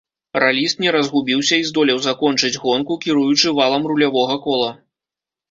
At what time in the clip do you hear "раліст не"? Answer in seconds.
0.43-0.93